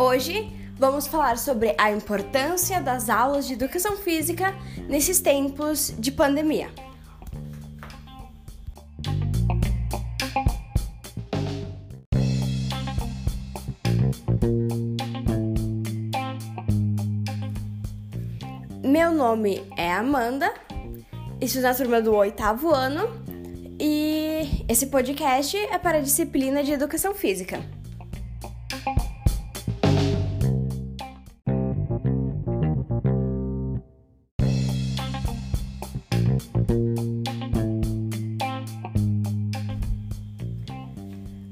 [0.00, 4.54] Hoje vamos falar sobre a importância das aulas de educação física
[4.88, 6.70] nesses tempos de pandemia.
[18.84, 20.54] Meu nome é Amanda,
[21.40, 23.27] estudo na turma do oitavo ano
[23.80, 27.60] e esse podcast é para a disciplina de Educação Física.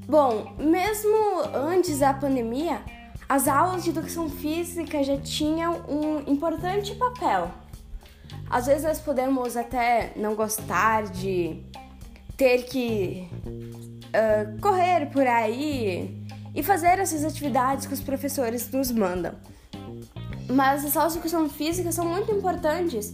[0.09, 2.81] Bom, mesmo antes da pandemia,
[3.29, 7.51] as aulas de educação física já tinham um importante papel.
[8.49, 11.63] Às vezes nós podemos até não gostar de
[12.37, 13.29] ter que
[14.09, 19.35] uh, correr por aí e fazer essas atividades que os professores nos mandam.
[20.49, 23.13] Mas as aulas de educação física são muito importantes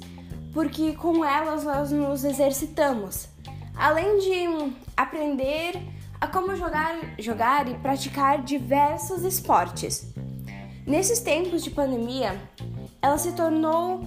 [0.52, 3.28] porque com elas nós nos exercitamos.
[3.74, 5.80] Além de aprender
[6.20, 10.12] a como jogar, jogar e praticar diversos esportes.
[10.86, 12.40] Nesses tempos de pandemia,
[13.00, 14.02] ela se tornou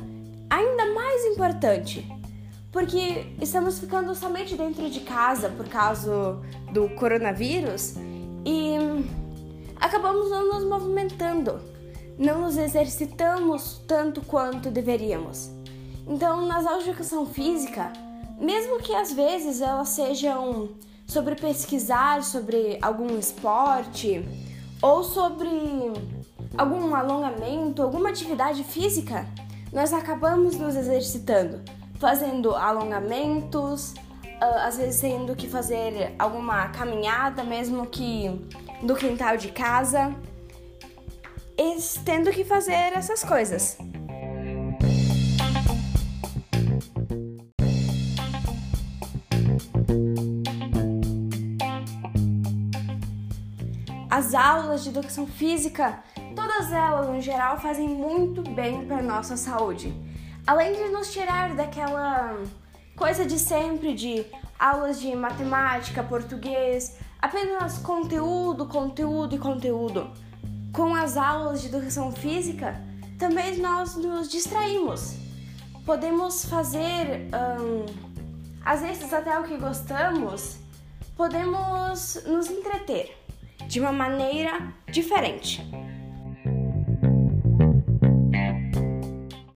[0.50, 2.07] ainda mais importante,
[2.76, 6.38] porque estamos ficando somente dentro de casa por causa
[6.73, 7.94] do coronavírus
[8.45, 8.76] e
[9.78, 11.62] acabamos não nos movimentando,
[12.20, 15.50] não nos exercitamos tanto quanto deveríamos.
[16.06, 17.94] Então, nas aulas de educação física,
[18.38, 20.72] mesmo que às vezes elas sejam
[21.08, 24.22] sobre pesquisar sobre algum esporte
[24.81, 25.48] ou sobre
[26.58, 29.26] algum alongamento, alguma atividade física,
[29.72, 31.62] nós acabamos nos exercitando,
[32.06, 33.95] fazendo alongamentos,
[34.39, 38.30] ah, às vezes tendo que fazer alguma caminhada, mesmo que
[38.84, 40.14] do quintal de casa,
[41.58, 43.79] e tendo que fazer essas coisas.
[54.12, 56.03] As aulas de educação física,
[56.35, 60.15] todas elas no geral, fazem muito bem para nossa saúde.
[60.47, 62.38] Além de nos tirar daquela
[62.95, 64.25] coisa de sempre de
[64.59, 70.11] aulas de matemática, português, apenas conteúdo, conteúdo e conteúdo.
[70.72, 72.79] Com as aulas de educação física,
[73.17, 75.16] também nós nos distraímos.
[75.84, 77.28] Podemos fazer,
[77.59, 77.85] hum,
[78.63, 80.57] às vezes até o que gostamos,
[81.17, 83.17] podemos nos entreter
[83.67, 85.63] de uma maneira diferente.